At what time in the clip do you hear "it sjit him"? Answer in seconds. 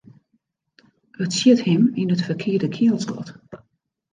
1.23-1.83